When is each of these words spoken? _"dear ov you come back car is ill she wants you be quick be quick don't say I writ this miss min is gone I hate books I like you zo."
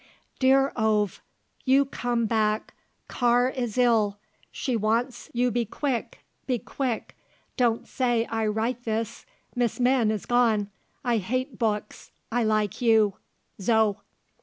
_"dear 0.39 0.71
ov 0.75 1.21
you 1.63 1.85
come 1.85 2.25
back 2.25 2.73
car 3.07 3.49
is 3.49 3.77
ill 3.77 4.17
she 4.49 4.75
wants 4.75 5.29
you 5.31 5.51
be 5.51 5.63
quick 5.63 6.21
be 6.47 6.57
quick 6.57 7.15
don't 7.55 7.87
say 7.87 8.25
I 8.25 8.47
writ 8.47 8.83
this 8.83 9.27
miss 9.53 9.79
min 9.79 10.09
is 10.09 10.25
gone 10.25 10.71
I 11.05 11.17
hate 11.17 11.59
books 11.59 12.11
I 12.31 12.43
like 12.43 12.81
you 12.81 13.17
zo." 13.61 14.01